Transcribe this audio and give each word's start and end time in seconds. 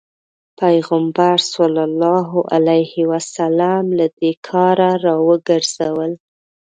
پيغمبر 0.59 1.37
ص 1.51 1.53
له 3.59 4.05
دې 4.19 4.31
کاره 4.47 4.91
راوګرځول. 5.05 6.11